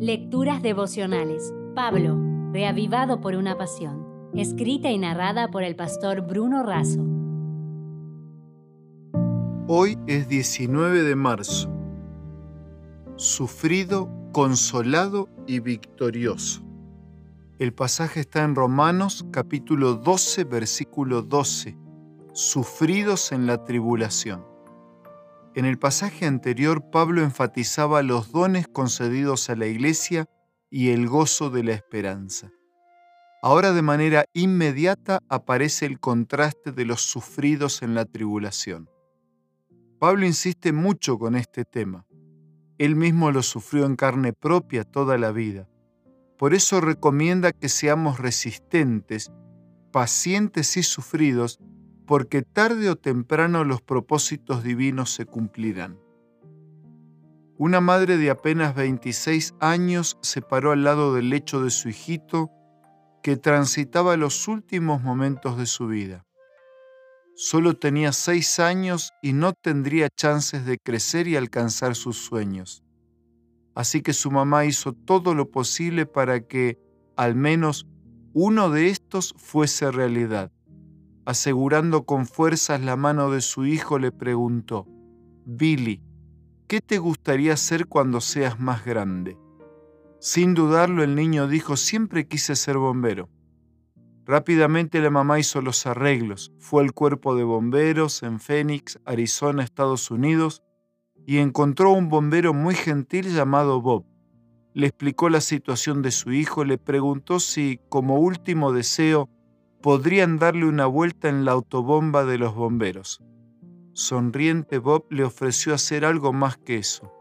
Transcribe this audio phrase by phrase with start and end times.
[0.00, 1.52] Lecturas devocionales.
[1.74, 2.16] Pablo,
[2.52, 4.30] reavivado por una pasión.
[4.32, 7.04] Escrita y narrada por el pastor Bruno Razo.
[9.66, 11.68] Hoy es 19 de marzo.
[13.16, 16.62] Sufrido, consolado y victorioso.
[17.58, 21.76] El pasaje está en Romanos capítulo 12, versículo 12.
[22.34, 24.44] Sufridos en la tribulación.
[25.54, 30.26] En el pasaje anterior, Pablo enfatizaba los dones concedidos a la iglesia
[30.70, 32.52] y el gozo de la esperanza.
[33.42, 38.90] Ahora de manera inmediata aparece el contraste de los sufridos en la tribulación.
[39.98, 42.04] Pablo insiste mucho con este tema.
[42.78, 45.68] Él mismo lo sufrió en carne propia toda la vida.
[46.36, 49.32] Por eso recomienda que seamos resistentes,
[49.92, 51.58] pacientes y sufridos
[52.08, 56.00] porque tarde o temprano los propósitos divinos se cumplirán.
[57.58, 62.50] Una madre de apenas 26 años se paró al lado del lecho de su hijito
[63.22, 66.24] que transitaba los últimos momentos de su vida.
[67.36, 72.82] Solo tenía seis años y no tendría chances de crecer y alcanzar sus sueños.
[73.74, 76.78] Así que su mamá hizo todo lo posible para que,
[77.18, 77.86] al menos,
[78.32, 80.50] uno de estos fuese realidad
[81.28, 84.86] asegurando con fuerzas la mano de su hijo, le preguntó,
[85.44, 86.00] Billy,
[86.66, 89.36] ¿qué te gustaría hacer cuando seas más grande?
[90.20, 93.28] Sin dudarlo, el niño dijo, siempre quise ser bombero.
[94.24, 100.10] Rápidamente la mamá hizo los arreglos, fue al cuerpo de bomberos en Phoenix, Arizona, Estados
[100.10, 100.62] Unidos,
[101.26, 104.06] y encontró un bombero muy gentil llamado Bob.
[104.72, 109.28] Le explicó la situación de su hijo, le preguntó si, como último deseo,
[109.82, 113.22] podrían darle una vuelta en la autobomba de los bomberos.
[113.92, 117.12] Sonriente Bob le ofreció hacer algo más que eso.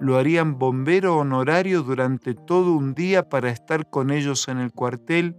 [0.00, 5.36] Lo harían bombero honorario durante todo un día para estar con ellos en el cuartel,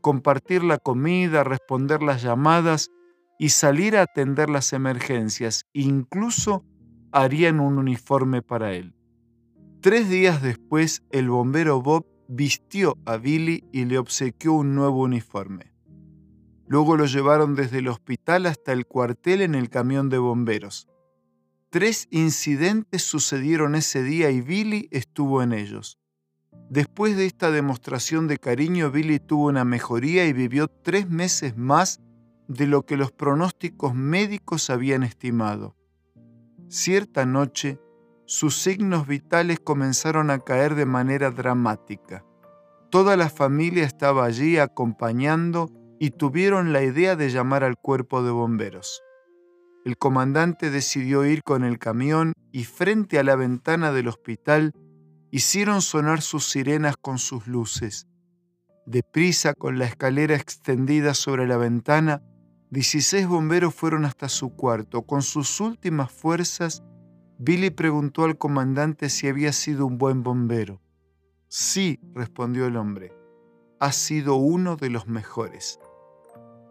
[0.00, 2.90] compartir la comida, responder las llamadas
[3.38, 5.64] y salir a atender las emergencias.
[5.72, 6.64] Incluso
[7.12, 8.94] harían un uniforme para él.
[9.80, 15.71] Tres días después, el bombero Bob vistió a Billy y le obsequió un nuevo uniforme.
[16.72, 20.88] Luego lo llevaron desde el hospital hasta el cuartel en el camión de bomberos.
[21.68, 25.98] Tres incidentes sucedieron ese día y Billy estuvo en ellos.
[26.70, 32.00] Después de esta demostración de cariño, Billy tuvo una mejoría y vivió tres meses más
[32.48, 35.76] de lo que los pronósticos médicos habían estimado.
[36.68, 37.80] Cierta noche,
[38.24, 42.24] sus signos vitales comenzaron a caer de manera dramática.
[42.90, 45.70] Toda la familia estaba allí acompañando
[46.02, 49.04] y tuvieron la idea de llamar al cuerpo de bomberos.
[49.84, 54.72] El comandante decidió ir con el camión y frente a la ventana del hospital
[55.30, 58.08] hicieron sonar sus sirenas con sus luces.
[58.84, 62.20] Deprisa, con la escalera extendida sobre la ventana,
[62.70, 65.02] 16 bomberos fueron hasta su cuarto.
[65.02, 66.82] Con sus últimas fuerzas,
[67.38, 70.82] Billy preguntó al comandante si había sido un buen bombero.
[71.46, 73.12] Sí, respondió el hombre,
[73.78, 75.78] ha sido uno de los mejores.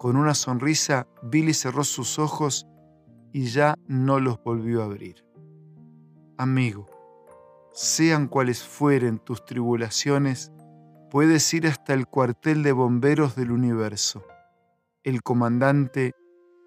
[0.02, 2.66] Con una sonrisa, Billy cerró sus ojos
[3.32, 5.24] y ya no los volvió a abrir.
[6.40, 6.88] Amigo,
[7.72, 10.52] sean cuales fueren tus tribulaciones,
[11.12, 14.26] puedes ir hasta el cuartel de bomberos del universo.
[15.04, 16.14] El comandante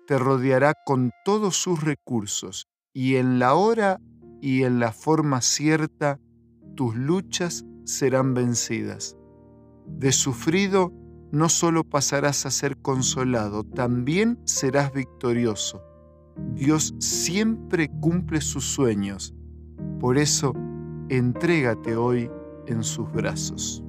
[0.07, 3.99] te rodeará con todos sus recursos y en la hora
[4.41, 6.21] y en la forma cierta
[6.77, 9.17] tus luchas serán vencidas.
[9.89, 10.93] De sufrido
[11.35, 15.83] no solo pasarás a ser consolado, también serás victorioso.
[16.55, 19.35] Dios siempre cumple sus sueños.
[20.01, 20.55] Por eso,
[21.09, 22.31] entrégate hoy
[22.67, 23.83] en sus brazos.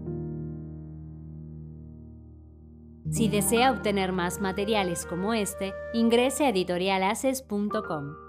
[3.11, 8.24] Si desea obtener más materiales como este, ingrese a editorialaces.com.